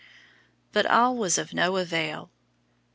[0.71, 2.31] But all was of no avail.